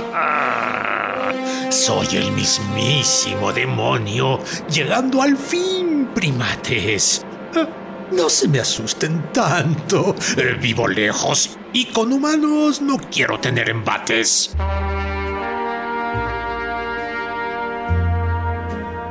Soy 1.70 2.06
el 2.16 2.32
mismísimo 2.32 3.52
demonio, 3.52 4.40
llegando 4.68 5.22
al 5.22 5.36
fin, 5.36 6.08
primates. 6.14 7.24
No 8.10 8.28
se 8.28 8.48
me 8.48 8.58
asusten 8.58 9.32
tanto. 9.32 10.16
Eh, 10.36 10.56
Vivo 10.60 10.88
lejos 10.88 11.56
y 11.72 11.86
con 11.86 12.12
humanos 12.12 12.82
no 12.82 12.98
quiero 12.98 13.38
tener 13.38 13.70
embates. 13.70 14.50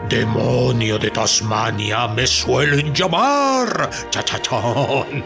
Demonio 0.09 0.97
de 0.97 1.11
Tasmania 1.11 2.08
me 2.08 2.25
suelen 2.25 2.94
llamar. 2.94 3.89
Chachachón. 4.09 5.23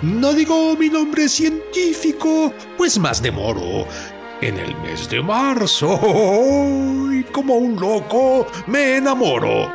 No 0.02 0.32
digo 0.32 0.74
mi 0.76 0.88
nombre 0.88 1.28
científico, 1.28 2.52
pues 2.78 2.98
más 2.98 3.20
demoro. 3.20 3.86
En 4.44 4.58
el 4.58 4.76
mes 4.82 5.08
de 5.08 5.22
marzo, 5.22 5.98
y 7.10 7.24
como 7.32 7.54
un 7.54 7.80
loco, 7.80 8.46
me 8.66 8.98
enamoro. 8.98 9.72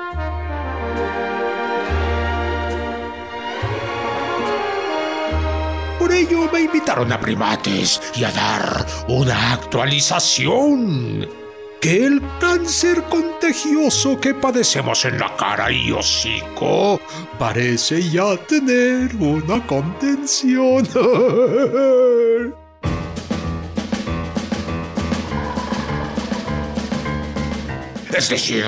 Por 5.97 6.13
ello 6.13 6.47
me 6.53 6.61
invitaron 6.61 7.11
a 7.11 7.19
primates 7.19 7.99
y 8.15 8.23
a 8.23 8.31
dar 8.31 8.85
una 9.07 9.53
actualización. 9.53 11.27
Que 11.81 12.05
el 12.05 12.21
cáncer 12.39 13.01
contagioso 13.09 14.21
que 14.21 14.35
padecemos 14.35 15.03
en 15.05 15.17
la 15.17 15.35
cara 15.35 15.71
y 15.71 15.91
hocico 15.91 17.01
parece 17.39 18.07
ya 18.07 18.37
tener 18.37 19.15
una 19.15 19.65
contención. 19.65 20.87
Es 28.19 28.27
decir, 28.27 28.65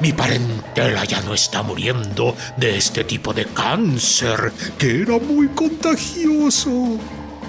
mi 0.00 0.10
parentela 0.14 1.04
ya 1.04 1.20
no 1.20 1.34
está 1.34 1.62
muriendo 1.62 2.34
de 2.56 2.78
este 2.78 3.04
tipo 3.04 3.34
de 3.34 3.44
cáncer 3.44 4.54
que 4.78 5.02
era 5.02 5.18
muy 5.18 5.48
contagioso. 5.48 6.98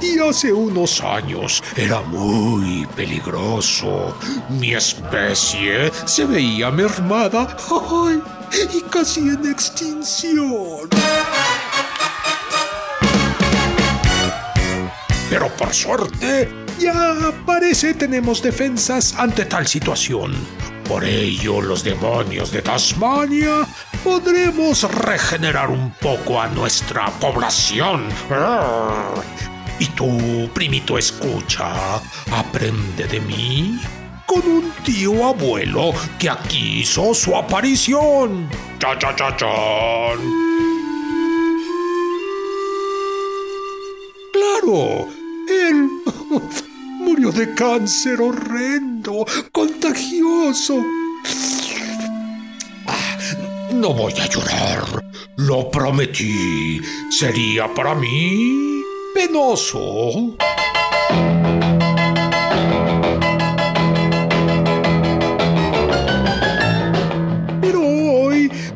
Y 0.01 0.19
hace 0.19 0.51
unos 0.51 0.99
años 0.99 1.63
era 1.77 2.01
muy 2.01 2.85
peligroso. 2.97 4.13
Mi 4.49 4.73
especie 4.73 5.89
se 6.03 6.25
veía 6.25 6.69
mermada 6.69 7.55
y 8.73 8.81
casi 8.89 9.21
en 9.21 9.49
extinción. 9.49 10.89
Pero 15.29 15.47
por 15.55 15.73
suerte, 15.73 16.49
ya 16.77 17.31
parece 17.45 17.93
tenemos 17.93 18.43
defensas 18.43 19.15
ante 19.17 19.45
tal 19.45 19.65
situación. 19.65 20.35
Por 20.91 21.05
ello, 21.05 21.61
los 21.61 21.85
demonios 21.85 22.51
de 22.51 22.61
Tasmania 22.61 23.65
podremos 24.03 24.83
regenerar 24.91 25.69
un 25.69 25.91
poco 25.91 26.41
a 26.41 26.49
nuestra 26.49 27.05
población. 27.11 28.09
Y 29.79 29.85
tú, 29.85 30.49
primito, 30.53 30.97
escucha, 30.97 31.95
aprende 32.29 33.07
de 33.07 33.21
mí 33.21 33.79
con 34.25 34.45
un 34.45 34.69
tío 34.83 35.27
abuelo 35.27 35.93
que 36.19 36.29
aquí 36.29 36.81
hizo 36.81 37.13
su 37.13 37.37
aparición. 37.37 38.49
¡Cha, 38.77 38.99
cha, 38.99 39.15
cha, 39.15 39.33
chan! 39.37 40.19
Claro, 44.33 45.07
él 45.47 45.89
murió 46.99 47.31
de 47.31 47.53
cáncer 47.55 48.19
horrendo, 48.21 48.90
contagioso. 49.51 50.77
Ah, 52.87 53.17
No 53.73 53.93
voy 53.93 54.13
a 54.13 54.27
llorar, 54.27 54.83
lo 55.37 55.69
prometí. 55.71 56.79
Sería 57.09 57.73
para 57.73 57.95
mí 57.95 58.83
penoso. 59.15 60.35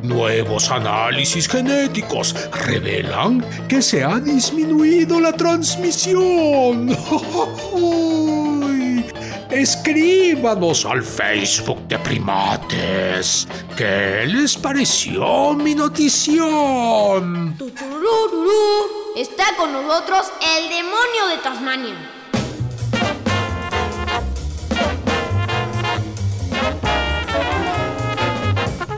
Nuevos 0.01 0.69
análisis 0.71 1.47
genéticos 1.47 2.35
revelan 2.51 3.43
que 3.67 3.81
se 3.81 4.03
ha 4.03 4.19
disminuido 4.19 5.19
la 5.19 5.33
transmisión. 5.33 6.89
Escríbanos 9.55 10.85
al 10.85 11.01
Facebook 11.01 11.87
de 11.87 11.97
Primates. 11.99 13.47
¿Qué 13.77 14.25
les 14.27 14.57
pareció 14.57 15.53
mi 15.53 15.73
notición? 15.73 17.55
Tuturururú. 17.57 19.13
Está 19.15 19.45
con 19.55 19.71
nosotros 19.71 20.29
el 20.57 20.67
demonio 20.67 21.27
de 21.29 21.37
Tasmania. 21.41 21.95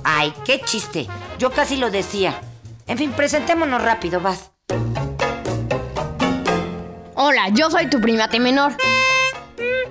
Ay, 0.03 0.33
qué 0.43 0.59
chiste. 0.61 1.07
Yo 1.37 1.51
casi 1.51 1.77
lo 1.77 1.91
decía. 1.91 2.41
En 2.87 2.97
fin, 2.97 3.11
presentémonos 3.11 3.79
rápido, 3.79 4.21
vas. 4.21 4.49
Hola, 7.13 7.49
yo 7.53 7.69
soy 7.69 7.91
tu 7.91 8.01
primate 8.01 8.39
menor. 8.39 8.73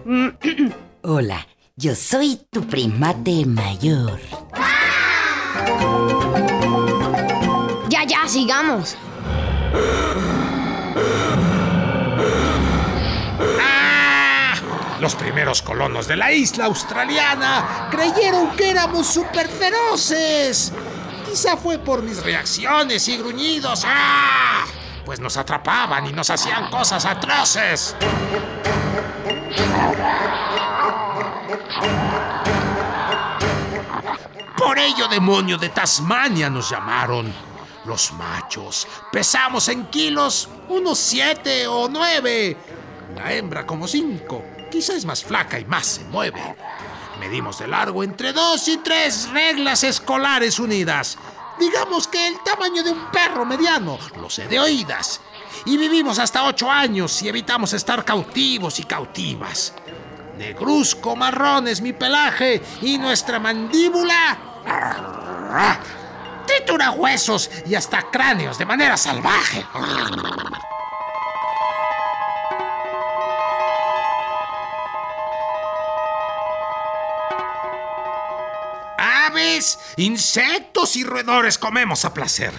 Hola, 1.03 1.49
yo 1.75 1.97
soy 1.97 2.41
tu 2.51 2.65
primate 2.65 3.45
mayor. 3.45 4.21
Ya, 7.89 8.05
ya, 8.05 8.29
sigamos. 8.29 8.97
Los 15.01 15.15
primeros 15.17 15.61
colonos 15.63 16.07
de 16.07 16.17
la 16.17 16.33
isla 16.33 16.67
australiana 16.67 17.89
creyeron 17.91 18.51
que 18.57 18.71
éramos 18.71 19.09
súper 19.09 19.49
feroces. 19.49 20.73
Quizá 21.29 21.57
fue 21.57 21.79
por 21.79 22.03
mis 22.03 22.23
reacciones 22.23 23.09
y 23.09 23.19
gruñidos. 23.19 23.83
¡Ah! 23.85 24.67
Pues 25.05 25.19
nos 25.19 25.37
atrapaban 25.37 26.07
y 26.07 26.13
nos 26.13 26.31
hacían 26.31 26.71
cosas 26.71 27.05
atroces. 27.05 27.97
Por 34.57 34.79
ello, 34.79 35.09
demonio 35.09 35.59
de 35.59 35.69
Tasmania 35.69 36.51
nos 36.51 36.71
llamaron. 36.71 37.33
Los 37.85 38.13
machos 38.15 38.89
pesamos 39.13 39.69
en 39.69 39.87
kilos 39.87 40.49
unos 40.69 40.99
siete 40.99 41.69
o 41.69 41.89
nueve. 41.89 42.57
La 43.15 43.33
hembra 43.33 43.65
como 43.65 43.87
cinco. 43.87 44.45
Quizá 44.71 44.95
es 44.95 45.05
más 45.05 45.23
flaca 45.23 45.59
y 45.61 45.65
más 45.65 45.87
se 45.87 46.05
mueve. 46.05 46.43
Medimos 47.21 47.61
de 47.61 47.69
largo 47.69 48.03
entre 48.03 48.33
dos 48.33 48.67
y 48.69 48.79
tres 48.79 49.31
reglas 49.31 49.85
escolares 49.85 50.59
unidas. 50.59 51.17
Digamos 51.59 52.09
que 52.09 52.27
el 52.27 52.43
tamaño 52.43 52.83
de 52.83 52.91
un 52.91 53.11
perro 53.11 53.45
mediano, 53.47 53.99
lo 54.21 54.29
sé 54.29 54.49
de 54.49 54.59
oídas 54.61 55.21
y 55.65 55.77
vivimos 55.77 56.19
hasta 56.19 56.45
ocho 56.45 56.71
años 56.71 57.23
y 57.23 57.29
evitamos 57.29 57.73
estar 57.73 58.05
cautivos 58.05 58.79
y 58.79 58.85
cautivas. 58.85 59.75
Negruzco 60.39 61.17
marrón 61.17 61.69
es 61.69 61.81
mi 61.81 61.93
pelaje 61.93 62.63
y 62.83 62.99
nuestra 62.99 63.39
mandíbula 63.39 64.39
tritura 66.47 66.91
huesos 66.91 67.51
y 67.67 67.75
hasta 67.75 68.11
cráneos 68.11 68.59
de 68.59 68.65
manera 68.65 68.97
salvaje. 68.97 69.65
Aves, 78.99 79.79
insectos 79.97 80.97
y 80.97 81.05
roedores 81.05 81.59
comemos 81.59 82.05
a 82.05 82.15
placer. 82.15 82.53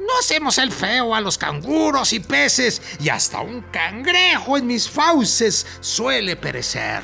No 0.00 0.18
hacemos 0.18 0.56
el 0.56 0.72
feo 0.72 1.14
a 1.14 1.20
los 1.20 1.36
canguros 1.36 2.14
y 2.14 2.20
peces, 2.20 2.80
y 3.00 3.10
hasta 3.10 3.40
un 3.40 3.60
cangrejo 3.70 4.56
en 4.56 4.66
mis 4.66 4.88
fauces 4.88 5.66
suele 5.80 6.36
perecer. 6.36 7.02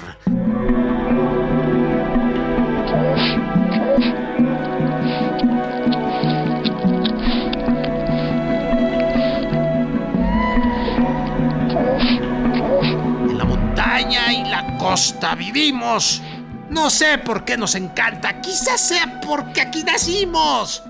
En 13.28 13.36
la 13.36 13.44
montaña 13.44 14.32
y 14.32 14.48
la 14.48 14.78
costa 14.78 15.34
vivimos. 15.34 16.22
No 16.70 16.88
sé 16.88 17.18
por 17.18 17.44
qué 17.44 17.58
nos 17.58 17.74
encanta, 17.74 18.40
quizás 18.40 18.80
sea 18.80 19.20
porque 19.20 19.60
aquí 19.60 19.84
nacimos. 19.84 20.82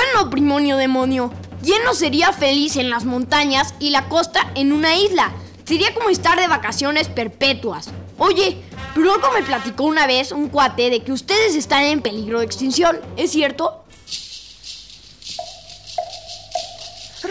Bueno, 0.00 0.30
primonio 0.30 0.78
demonio, 0.78 1.30
¿quién 1.62 1.84
no 1.84 1.92
sería 1.92 2.32
feliz 2.32 2.76
en 2.76 2.88
las 2.88 3.04
montañas 3.04 3.74
y 3.78 3.90
la 3.90 4.08
costa 4.08 4.50
en 4.54 4.72
una 4.72 4.96
isla? 4.96 5.30
Sería 5.66 5.92
como 5.92 6.08
estar 6.08 6.40
de 6.40 6.48
vacaciones 6.48 7.10
perpetuas. 7.10 7.90
Oye, 8.16 8.62
algo 8.96 9.30
me 9.34 9.42
platicó 9.42 9.84
una 9.84 10.06
vez 10.06 10.32
un 10.32 10.48
cuate 10.48 10.88
de 10.88 11.04
que 11.04 11.12
ustedes 11.12 11.54
están 11.54 11.84
en 11.84 12.00
peligro 12.00 12.38
de 12.38 12.46
extinción, 12.46 12.98
¿es 13.18 13.32
cierto? 13.32 13.84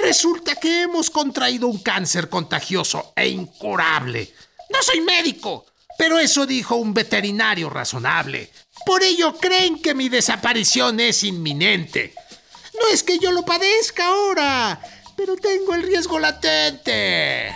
Resulta 0.04 0.54
que 0.54 0.84
hemos 0.84 1.10
contraído 1.10 1.66
un 1.68 1.80
cáncer 1.80 2.30
contagioso 2.30 3.14
e 3.16 3.30
incurable. 3.30 4.32
No 4.70 4.84
soy 4.84 5.02
médico, 5.02 5.66
pero 5.98 6.20
eso 6.20 6.46
dijo 6.46 6.76
un 6.76 6.94
veterinario 6.94 7.68
razonable. 7.72 8.52
Por 8.86 9.02
ello 9.02 9.36
creen 9.38 9.82
que 9.82 9.96
mi 9.96 10.08
desaparición 10.08 11.00
es 11.00 11.24
inminente. 11.24 12.14
No 12.82 12.88
es 12.94 13.04
que 13.04 13.20
yo 13.20 13.32
lo 13.32 13.44
padezca 13.44 14.08
ahora, 14.08 14.80
pero 15.16 15.36
tengo 15.36 15.74
el 15.76 15.84
riesgo 15.84 16.20
latente. 16.20 17.54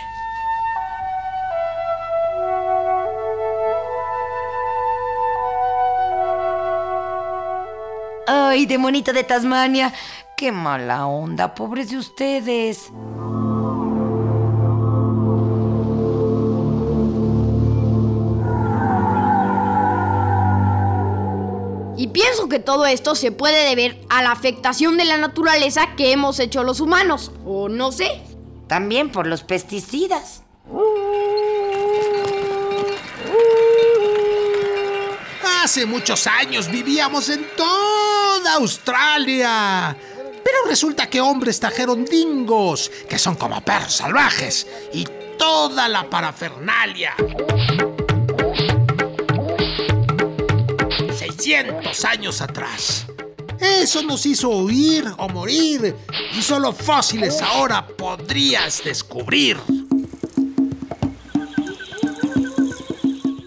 Ay, 8.26 8.66
demonito 8.66 9.12
de 9.12 9.24
Tasmania. 9.24 9.92
Qué 10.36 10.52
mala 10.52 11.06
onda, 11.06 11.54
pobres 11.54 11.90
de 11.90 11.98
ustedes. 11.98 12.90
Y 22.04 22.08
pienso 22.08 22.50
que 22.50 22.58
todo 22.58 22.84
esto 22.84 23.14
se 23.14 23.32
puede 23.32 23.66
deber 23.66 23.98
a 24.10 24.22
la 24.22 24.32
afectación 24.32 24.98
de 24.98 25.06
la 25.06 25.16
naturaleza 25.16 25.96
que 25.96 26.12
hemos 26.12 26.38
hecho 26.38 26.62
los 26.62 26.80
humanos, 26.80 27.32
o 27.46 27.70
no 27.70 27.92
sé. 27.92 28.20
También 28.66 29.10
por 29.10 29.26
los 29.26 29.42
pesticidas. 29.42 30.42
Hace 35.62 35.86
muchos 35.86 36.26
años 36.26 36.70
vivíamos 36.70 37.30
en 37.30 37.46
toda 37.56 38.56
Australia. 38.56 39.96
Pero 40.44 40.58
resulta 40.68 41.08
que 41.08 41.22
hombres 41.22 41.58
trajeron 41.58 42.04
dingos, 42.04 42.92
que 43.08 43.18
son 43.18 43.34
como 43.34 43.62
perros 43.62 43.94
salvajes, 43.94 44.66
y 44.92 45.06
toda 45.38 45.88
la 45.88 46.10
parafernalia. 46.10 47.14
600 51.44 52.04
años 52.06 52.40
atrás. 52.40 53.06
Eso 53.60 54.02
nos 54.02 54.24
hizo 54.24 54.48
huir 54.48 55.04
o 55.18 55.28
morir, 55.28 55.94
y 56.34 56.40
solo 56.40 56.72
fósiles 56.72 57.42
ahora 57.42 57.86
podrías 57.86 58.82
descubrir. 58.82 59.58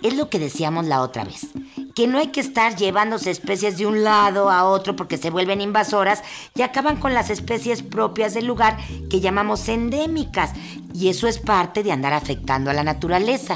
Es 0.04 0.16
lo 0.16 0.30
que 0.30 0.38
decíamos 0.38 0.86
la 0.86 1.02
otra 1.02 1.24
vez. 1.24 1.48
Que 1.96 2.06
no 2.06 2.20
hay 2.20 2.28
que 2.28 2.40
estar 2.40 2.76
llevándose 2.76 3.32
especies 3.32 3.80
de 3.80 3.88
un 3.88 4.04
lado 4.04 4.52
a 4.52 4.66
otro 4.66 4.96
porque 4.96 5.18
se 5.18 5.32
vuelven 5.32 5.60
invasoras 5.60 6.22
y 6.54 6.62
acaban 6.62 6.98
con 6.98 7.16
las 7.16 7.32
especies 7.32 7.82
propias 7.82 8.36
del 8.36 8.46
lugar 8.46 8.78
que 9.10 9.22
llamamos 9.22 9.68
endémicas. 9.70 10.52
Y 10.94 11.10
eso 11.10 11.28
es 11.28 11.40
parte 11.40 11.82
de 11.82 11.92
andar 11.92 12.14
afectando 12.14 12.70
a 12.70 12.76
la 12.76 12.84
naturaleza. 12.84 13.56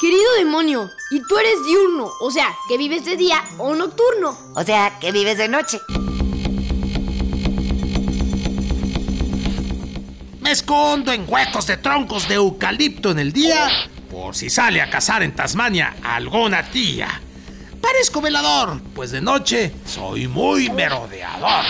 Querido 0.00 0.34
demonio, 0.38 0.90
y 1.10 1.22
tú 1.22 1.38
eres 1.38 1.64
diurno, 1.64 2.10
o 2.20 2.30
sea, 2.30 2.54
que 2.68 2.76
vives 2.76 3.04
de 3.04 3.16
día 3.16 3.42
o 3.56 3.74
nocturno. 3.74 4.36
O 4.54 4.62
sea, 4.62 4.98
que 5.00 5.10
vives 5.10 5.38
de 5.38 5.48
noche. 5.48 5.80
Me 10.40 10.50
escondo 10.50 11.12
en 11.12 11.24
huecos 11.26 11.66
de 11.66 11.78
troncos 11.78 12.28
de 12.28 12.34
eucalipto 12.34 13.10
en 13.10 13.18
el 13.18 13.32
día 13.32 13.68
por 14.10 14.34
si 14.34 14.48
sale 14.48 14.80
a 14.80 14.88
cazar 14.88 15.22
en 15.22 15.34
Tasmania 15.34 15.96
alguna 16.02 16.62
tía. 16.62 17.20
Parezco 17.80 18.20
velador, 18.20 18.80
pues 18.94 19.10
de 19.10 19.20
noche 19.20 19.72
soy 19.84 20.26
muy 20.26 20.70
merodeador. 20.70 21.64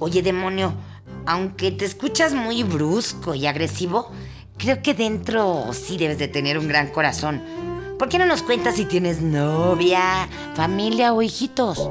Oye, 0.00 0.22
demonio, 0.22 0.74
aunque 1.26 1.72
te 1.72 1.84
escuchas 1.84 2.32
muy 2.32 2.62
brusco 2.62 3.34
y 3.34 3.46
agresivo, 3.46 4.10
creo 4.56 4.80
que 4.82 4.94
dentro 4.94 5.72
sí 5.72 5.98
debes 5.98 6.18
de 6.18 6.28
tener 6.28 6.58
un 6.58 6.68
gran 6.68 6.88
corazón. 6.88 7.42
¿Por 7.98 8.08
qué 8.08 8.18
no 8.18 8.26
nos 8.26 8.42
cuentas 8.42 8.76
si 8.76 8.84
tienes 8.84 9.20
novia, 9.20 10.28
familia 10.54 11.12
o 11.12 11.20
hijitos? 11.20 11.90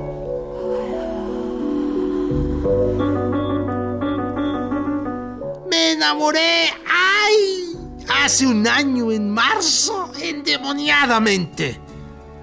Me 5.70 5.92
enamoré, 5.92 6.70
¡ay! 6.90 7.76
Hace 8.24 8.48
un 8.48 8.66
año, 8.66 9.12
en 9.12 9.30
marzo, 9.30 10.12
endemoniadamente. 10.22 11.78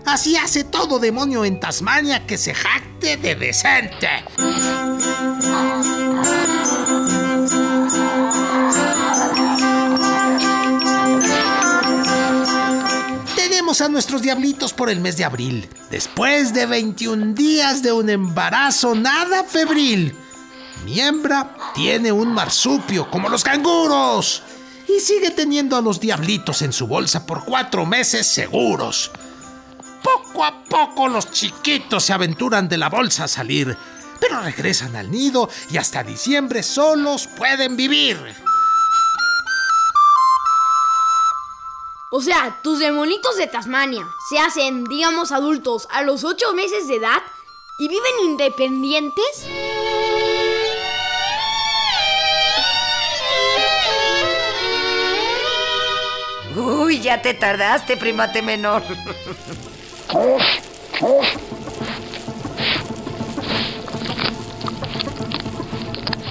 Así 0.05 0.37
hace 0.37 0.65
todo 0.65 0.99
demonio 0.99 1.47
en 1.47 1.59
Tasmania 1.59 2.27
que 2.27 2.37
se 2.37 2.53
jacte 2.53 3.17
de 3.17 3.35
decente. 3.35 4.09
A 13.81 13.89
nuestros 13.89 14.23
diablitos 14.23 14.73
por 14.73 14.89
el 14.89 15.01
mes 15.01 15.17
de 15.17 15.25
abril, 15.25 15.69
después 15.91 16.55
de 16.55 16.65
21 16.65 17.35
días 17.35 17.83
de 17.83 17.91
un 17.91 18.09
embarazo 18.09 18.95
nada 18.95 19.43
febril. 19.43 20.15
Mi 20.85 21.01
hembra 21.01 21.57
tiene 21.75 22.13
un 22.13 22.33
marsupio 22.33 23.11
como 23.11 23.29
los 23.29 23.43
canguros 23.43 24.45
y 24.87 25.01
sigue 25.01 25.33
teniendo 25.33 25.77
a 25.77 25.83
los 25.83 25.99
diablitos 25.99 26.63
en 26.63 26.73
su 26.73 26.87
bolsa 26.87 27.27
por 27.27 27.45
cuatro 27.45 27.85
meses 27.85 28.29
seguros. 28.29 29.11
Poco 30.05 30.45
a 30.45 30.63
poco 30.63 31.09
los 31.09 31.33
chiquitos 31.33 32.05
se 32.05 32.13
aventuran 32.13 32.69
de 32.69 32.79
la 32.79 32.89
bolsa 32.89 33.25
a 33.25 33.29
salir, 33.29 33.77
pero 34.21 34.41
regresan 34.41 34.95
al 34.95 35.11
nido 35.11 35.51
y 35.69 35.79
hasta 35.79 36.05
diciembre 36.05 36.63
solos 36.63 37.29
pueden 37.37 37.77
vivir. 37.77 38.19
O 42.17 42.21
sea, 42.21 42.61
tus 42.63 42.79
demonitos 42.79 43.37
de 43.37 43.49
Tasmania 43.49 44.07
se 44.31 44.39
hacen, 44.39 44.85
digamos, 44.85 45.33
adultos 45.33 45.89
a 45.91 46.03
los 46.03 46.23
8 46.23 46.55
meses 46.55 46.87
de 46.87 46.95
edad 46.95 47.21
y 47.77 47.89
viven 47.89 48.13
independientes. 48.23 49.49
Uy, 56.55 57.01
ya 57.01 57.21
te 57.21 57.35
tardaste, 57.35 57.97
primate 57.97 58.43
menor. 58.43 58.85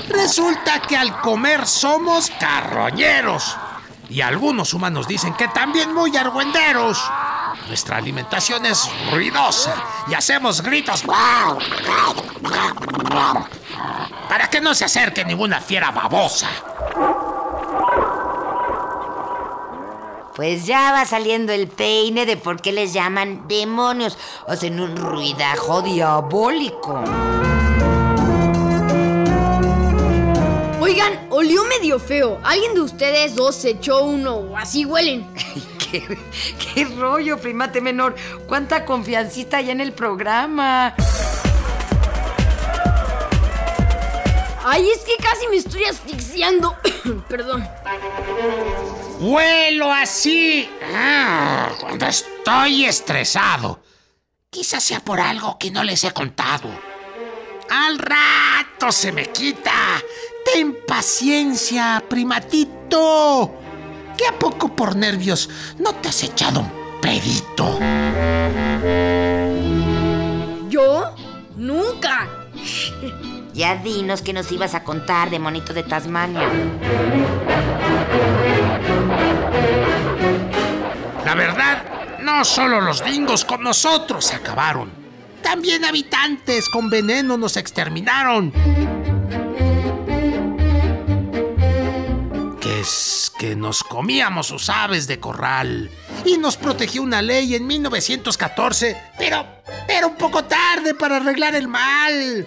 Resulta 0.08 0.82
que 0.88 0.96
al 0.96 1.20
comer 1.20 1.68
somos 1.68 2.32
carroñeros. 2.40 3.58
Y 4.14 4.22
algunos 4.22 4.76
humanos 4.76 5.08
dicen 5.08 5.34
que 5.34 5.48
también 5.48 5.92
muy 5.92 6.16
argüenderos. 6.16 7.04
Nuestra 7.68 7.98
alimentación 7.98 8.64
es 8.64 8.88
ruidosa 9.12 9.74
y 10.08 10.14
hacemos 10.14 10.62
gritos 10.62 11.04
para 14.30 14.50
que 14.52 14.62
no 14.62 14.76
se 14.76 14.86
acerque 14.86 15.26
ninguna 15.26 15.60
fiera 15.62 15.90
babosa. 15.90 16.48
Pues 20.36 20.68
ya 20.68 20.92
va 20.92 21.06
saliendo 21.06 21.52
el 21.52 21.68
peine 21.68 22.28
de 22.28 22.38
por 22.38 22.62
qué 22.62 22.72
les 22.72 22.94
llaman 22.94 23.48
demonios. 23.48 24.20
Hacen 24.48 24.80
un 24.80 24.96
ruidajo 24.96 25.82
diabólico. 25.82 27.04
Olió 31.44 31.66
medio 31.66 32.00
feo. 32.00 32.40
¿Alguien 32.44 32.74
de 32.74 32.82
ustedes 32.82 33.36
dos 33.36 33.56
se 33.56 33.72
echó 33.72 34.04
uno 34.04 34.36
o 34.36 34.58
así 34.58 34.86
huelen? 34.86 35.28
¿Qué, 35.92 36.18
qué 36.74 36.86
rollo, 36.86 37.38
primate 37.38 37.82
menor? 37.82 38.16
¿Cuánta 38.48 38.86
confiancita 38.86 39.58
hay 39.58 39.70
en 39.70 39.82
el 39.82 39.92
programa? 39.92 40.96
Ay, 44.66 44.90
es 44.90 45.00
que 45.00 45.18
casi 45.22 45.46
me 45.50 45.58
estoy 45.58 45.84
asfixiando. 45.84 46.78
Perdón. 47.28 47.68
Huelo 49.20 49.92
así 49.92 50.70
ah, 50.96 51.72
cuando 51.82 52.06
estoy 52.06 52.86
estresado. 52.86 53.84
Quizás 54.50 54.82
sea 54.82 55.02
por 55.02 55.20
algo 55.20 55.58
que 55.60 55.72
no 55.72 55.84
les 55.84 56.06
he 56.06 56.12
contado. 56.12 56.70
Al 57.70 58.00
rato 58.00 58.92
se 58.92 59.12
me 59.12 59.26
quita. 59.26 60.02
Ten 60.46 60.78
paciencia, 60.88 62.04
primatito. 62.10 63.54
¿Qué 64.18 64.28
a 64.28 64.38
poco 64.38 64.76
por 64.76 64.96
nervios 64.96 65.50
no 65.80 65.94
te 65.96 66.10
has 66.10 66.24
echado 66.24 66.62
un 66.62 66.72
pedito? 67.02 67.80
¿Yo? 70.70 71.16
Nunca. 71.56 72.30
Ya 73.54 73.76
dinos 73.76 74.24
que 74.24 74.34
nos 74.34 74.52
ibas 74.52 74.74
a 74.74 74.84
contar 74.84 75.30
de 75.30 75.38
Monito 75.38 75.76
de 75.76 75.84
Tasmania. 75.84 76.50
La 81.24 81.36
verdad, 81.36 82.20
no 82.22 82.44
solo 82.46 82.82
los 82.82 83.06
dingos 83.06 83.46
con 83.46 83.62
nosotros 83.62 84.26
se 84.26 84.38
acabaron. 84.38 84.92
También 85.44 85.86
habitantes 85.86 86.68
con 86.68 86.90
veneno 86.90 87.38
nos 87.38 87.56
exterminaron. 87.56 88.52
Que 92.84 92.90
es 92.90 93.32
que 93.40 93.56
nos 93.56 93.82
comíamos 93.82 94.48
sus 94.48 94.70
aves 94.70 95.08
de 95.08 95.18
corral. 95.18 95.90
Y 96.26 96.38
nos 96.38 96.58
protegió 96.58 97.02
una 97.02 97.22
ley 97.22 97.56
en 97.56 97.66
1914, 97.66 99.02
pero, 99.18 99.46
pero 99.88 100.10
un 100.10 100.16
poco 100.16 100.44
tarde 100.44 100.94
para 100.94 101.16
arreglar 101.16 101.56
el 101.56 101.70
mal. 101.70 102.46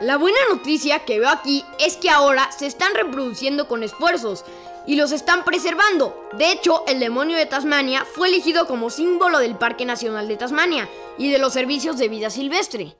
La 0.00 0.16
buena 0.16 0.38
noticia 0.50 1.04
que 1.04 1.20
veo 1.20 1.28
aquí 1.28 1.64
es 1.78 1.96
que 1.96 2.10
ahora 2.10 2.50
se 2.50 2.66
están 2.66 2.94
reproduciendo 2.94 3.68
con 3.68 3.84
esfuerzos 3.84 4.44
y 4.84 4.96
los 4.96 5.12
están 5.12 5.44
preservando. 5.44 6.28
De 6.36 6.50
hecho, 6.50 6.82
el 6.88 6.98
demonio 6.98 7.36
de 7.36 7.46
Tasmania 7.46 8.04
fue 8.04 8.28
elegido 8.28 8.66
como 8.66 8.90
símbolo 8.90 9.38
del 9.38 9.54
Parque 9.54 9.84
Nacional 9.84 10.26
de 10.26 10.38
Tasmania 10.38 10.88
y 11.18 11.30
de 11.30 11.38
los 11.38 11.52
servicios 11.52 11.98
de 11.98 12.08
vida 12.08 12.30
silvestre. 12.30 12.96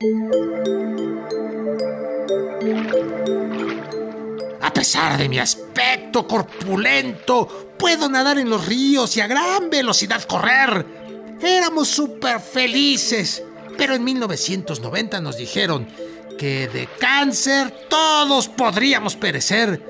A 4.61 4.73
pesar 4.73 5.19
de 5.19 5.29
mi 5.29 5.39
aspecto 5.39 6.27
corpulento, 6.27 7.75
puedo 7.79 8.09
nadar 8.09 8.39
en 8.39 8.51
los 8.51 8.67
ríos 8.67 9.17
y 9.17 9.21
a 9.21 9.27
gran 9.27 9.71
velocidad 9.71 10.23
correr. 10.25 10.87
Éramos 11.41 11.89
súper 11.89 12.41
felices. 12.41 13.43
Pero 13.77 13.95
en 13.95 14.05
1990 14.05 15.21
nos 15.21 15.37
dijeron 15.37 15.87
que 16.39 16.69
de 16.69 16.89
cáncer 16.99 17.87
todos 17.89 18.49
podríamos 18.49 19.17
perecer. 19.17 19.83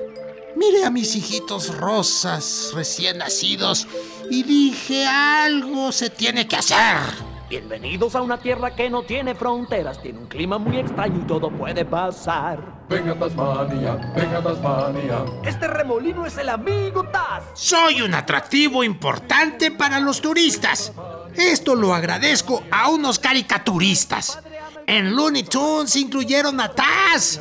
Miré 0.55 0.85
a 0.85 0.89
mis 0.89 1.15
hijitos 1.15 1.75
rosas 1.77 2.71
recién 2.73 3.19
nacidos 3.19 3.87
y 4.29 4.43
dije 4.43 5.05
algo 5.05 5.91
se 5.91 6.09
tiene 6.09 6.47
que 6.47 6.55
hacer. 6.55 7.26
Bienvenidos 7.49 8.13
a 8.13 8.21
una 8.21 8.37
tierra 8.37 8.75
que 8.75 8.89
no 8.89 9.03
tiene 9.03 9.33
fronteras, 9.33 10.01
tiene 10.01 10.19
un 10.19 10.25
clima 10.27 10.57
muy 10.57 10.79
extraño 10.79 11.21
y 11.21 11.27
todo 11.27 11.49
puede 11.49 11.85
pasar. 11.85 12.59
Venga 12.89 13.17
Tasmania, 13.17 13.95
venga 14.13 14.43
Tasmania. 14.43 15.23
Este 15.45 15.65
remolino 15.65 16.25
es 16.25 16.37
el 16.37 16.49
amigo 16.49 17.05
Taz. 17.05 17.45
Soy 17.53 18.01
un 18.01 18.13
atractivo 18.13 18.83
importante 18.83 19.71
para 19.71 20.01
los 20.01 20.19
turistas. 20.19 20.91
Esto 21.35 21.73
lo 21.73 21.93
agradezco 21.93 22.63
a 22.69 22.89
unos 22.89 23.17
caricaturistas. 23.17 24.39
En 24.85 25.15
Looney 25.15 25.43
Tunes 25.43 25.95
incluyeron 25.95 26.59
a 26.59 26.69
Taz. 26.73 27.39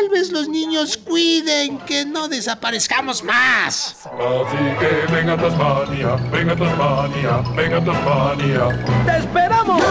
Tal 0.00 0.08
vez 0.08 0.32
los 0.32 0.48
niños 0.48 0.96
cuiden 0.96 1.78
que 1.78 2.04
no 2.04 2.26
desaparezcamos 2.26 3.22
más. 3.22 3.94
Así 4.06 4.56
que 4.80 5.14
venga 5.14 5.36
Tasmania, 5.36 6.16
venga 6.32 6.56
Tasmania, 6.56 7.36
venga 7.54 7.84
Tasmania. 7.84 8.84
¡Te 9.06 9.18
esperamos! 9.18 9.82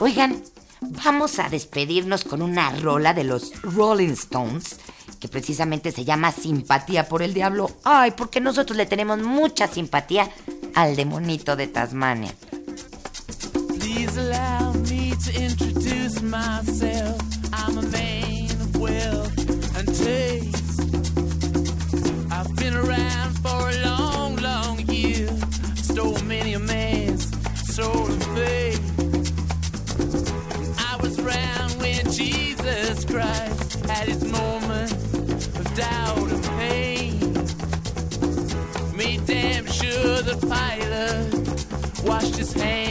Oigan, 0.00 0.42
vamos 0.80 1.38
a 1.38 1.50
despedirnos 1.50 2.24
con 2.24 2.40
una 2.40 2.70
rola 2.70 3.12
de 3.12 3.24
los 3.24 3.52
Rolling 3.60 4.12
Stones 4.12 4.78
que 5.18 5.28
precisamente 5.28 5.92
se 5.92 6.04
llama 6.04 6.32
Simpatía 6.32 7.08
por 7.08 7.22
el 7.22 7.34
Diablo. 7.34 7.70
Ay, 7.84 8.12
porque 8.12 8.40
nosotros 8.40 8.76
le 8.76 8.86
tenemos 8.86 9.18
mucha 9.18 9.66
simpatía 9.66 10.30
al 10.74 10.96
demonito 10.96 11.56
de 11.56 11.66
Tasmania. 11.66 12.34
Please 13.78 14.16
allow 14.18 14.72
me 14.74 15.12
to 15.24 15.42
introduce 15.42 16.22
myself. 16.22 17.20
I'm 17.52 17.78
a 17.78 17.82
man 17.82 18.50
of 18.60 18.76
wealth 18.76 19.36
and 19.76 19.88
taste. 19.88 20.80
I've 22.30 22.54
been 22.56 22.74
around 22.74 23.38
for 23.42 23.70
a 23.70 23.84
long, 23.84 24.36
long 24.36 24.78
year. 24.86 25.28
Stole 25.74 26.18
many 26.24 26.54
a 26.54 26.58
man's 26.58 27.28
soul 27.74 28.06
and 28.06 28.24
faith. 28.36 28.80
I 30.78 30.96
was 31.02 31.18
around 31.18 31.72
when 31.80 32.04
Jesus 32.12 33.04
Christ 33.04 33.84
had 33.86 34.08
his 34.08 34.22
moment 34.24 34.57
the 40.80 42.04
washed 42.06 42.36
his 42.36 42.52
hands 42.52 42.87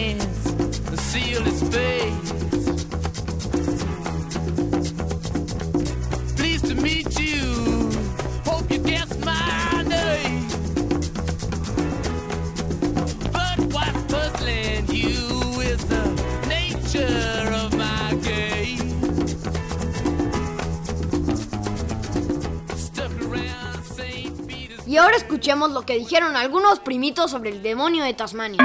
Y 24.97 24.99
ahora 24.99 25.15
escuchemos 25.15 25.69
lo 25.69 25.83
que 25.83 25.93
dijeron 25.93 26.35
algunos 26.35 26.79
primitos 26.79 27.29
sobre 27.29 27.51
el 27.51 27.61
demonio 27.61 28.03
de 28.03 28.15
Tasmania. 28.15 28.57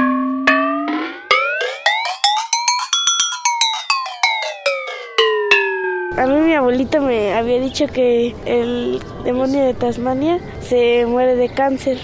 A 6.17 6.25
mí 6.25 6.39
mi 6.39 6.55
abuelita 6.55 6.99
me 6.99 7.35
había 7.35 7.59
dicho 7.59 7.85
que 7.85 8.35
el 8.47 8.99
demonio 9.23 9.63
de 9.63 9.75
Tasmania 9.75 10.39
se 10.59 11.05
muere 11.05 11.35
de 11.35 11.49
cáncer. 11.49 11.99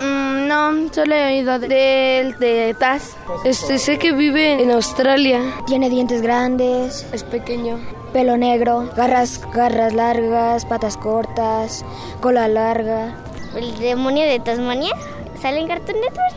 Mm, 0.00 0.48
no, 0.48 0.92
solo 0.92 1.14
he 1.14 1.26
oído 1.26 1.60
del 1.60 2.36
de, 2.40 2.74
Taz. 2.76 3.16
Este, 3.44 3.78
sé 3.78 4.00
que 4.00 4.10
vive 4.10 4.60
en 4.60 4.72
Australia. 4.72 5.42
Tiene 5.68 5.90
dientes 5.90 6.22
grandes, 6.22 7.06
Es 7.12 7.22
pequeño. 7.22 7.78
pelo 8.12 8.36
negro, 8.36 8.90
garras, 8.96 9.40
garras 9.54 9.94
largas, 9.94 10.64
patas 10.64 10.96
cortas, 10.96 11.84
cola 12.20 12.48
larga. 12.48 13.29
¿El 13.54 13.76
demonio 13.78 14.24
de 14.24 14.38
Tasmania? 14.38 14.92
¿Sale 15.40 15.60
en 15.60 15.68
Cartoon 15.68 16.00
Network? 16.00 16.34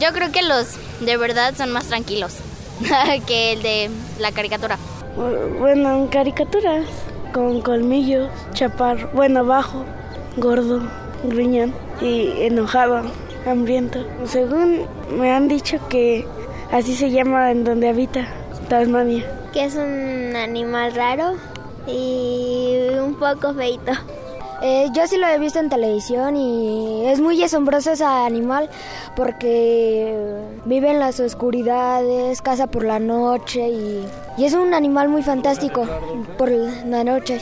Yo 0.00 0.12
creo 0.12 0.30
que 0.32 0.42
los 0.42 0.76
de 1.00 1.16
verdad 1.16 1.54
son 1.56 1.72
más 1.72 1.86
tranquilos 1.86 2.36
que 3.26 3.52
el 3.52 3.62
de 3.62 3.90
la 4.18 4.32
caricatura. 4.32 4.78
Bueno, 5.58 5.96
en 5.96 6.06
caricatura, 6.08 6.82
con 7.32 7.60
colmillos, 7.60 8.30
chaparro, 8.52 9.10
bueno, 9.12 9.44
bajo, 9.44 9.84
gordo, 10.36 10.82
gruñón 11.24 11.74
y 12.00 12.42
enojado, 12.42 13.02
hambriento. 13.46 14.04
Según 14.24 14.86
me 15.10 15.30
han 15.30 15.48
dicho 15.48 15.78
que 15.88 16.26
así 16.70 16.94
se 16.96 17.10
llama 17.10 17.50
en 17.50 17.64
donde 17.64 17.88
habita, 17.88 18.26
Tasmania. 18.68 19.24
Que 19.52 19.64
es 19.64 19.74
un 19.74 20.34
animal 20.36 20.94
raro 20.94 21.36
y 21.86 22.88
un 22.98 23.14
poco 23.14 23.54
feito. 23.54 23.92
Eh, 24.64 24.90
yo 24.92 25.06
sí 25.08 25.16
lo 25.18 25.26
he 25.26 25.38
visto 25.38 25.58
en 25.58 25.68
televisión 25.68 26.36
y 26.36 27.04
es 27.06 27.20
muy 27.20 27.42
asombroso 27.42 27.90
ese 27.90 28.04
animal 28.04 28.70
porque 29.16 30.14
vive 30.64 30.90
en 30.92 31.00
las 31.00 31.18
oscuridades, 31.18 32.40
caza 32.42 32.68
por 32.68 32.84
la 32.84 33.00
noche 33.00 33.68
y, 33.68 34.06
y 34.38 34.44
es 34.44 34.54
un 34.54 34.72
animal 34.72 35.08
muy 35.08 35.22
fantástico 35.24 35.84
por 36.38 36.50
la 36.50 37.02
noche. 37.02 37.40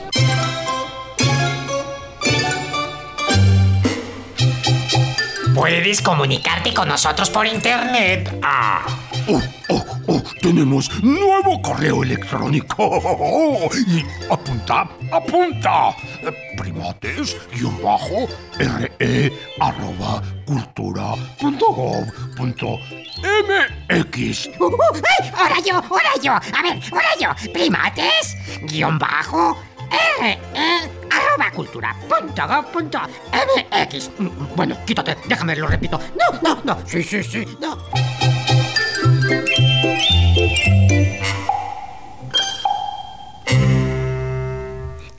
Puedes 5.54 6.00
comunicarte 6.00 6.72
con 6.72 6.88
nosotros 6.88 7.28
por 7.28 7.46
internet. 7.46 8.34
Ah. 8.42 8.86
Oh, 9.28 9.42
oh, 9.68 9.84
oh, 10.06 10.22
tenemos 10.40 10.90
nuevo 11.02 11.60
correo 11.60 12.02
electrónico. 12.02 13.68
Y 13.86 14.04
apunta, 14.32 14.88
apunta. 15.12 15.94
Primates, 16.80 17.36
guion 17.52 17.76
bajo, 17.82 18.26
re, 18.58 19.30
arroba, 19.60 20.22
cultura, 20.46 21.12
mx. 23.90 24.48
Uh, 24.58 24.64
uh, 24.64 24.78
¡Ay! 25.20 25.30
Ahora 25.36 25.56
yo, 25.60 25.74
ahora 25.76 26.10
yo. 26.22 26.32
A 26.32 26.62
ver, 26.62 26.80
ahora 26.90 27.08
yo. 27.20 27.52
Primates, 27.52 28.34
guion 28.62 28.98
bajo, 28.98 29.58
R, 30.20 30.38
E, 30.54 30.90
arroba 31.10 31.50
cultura, 31.54 31.94
MX. 33.30 34.10
Mm, 34.18 34.28
Bueno, 34.56 34.74
quítate, 34.86 35.18
déjame, 35.28 35.56
lo 35.56 35.66
repito. 35.66 36.00
No, 36.18 36.40
no, 36.40 36.62
no. 36.64 36.78
Sí, 36.86 37.02
sí, 37.02 37.22
sí, 37.22 37.44
no. 37.60 37.76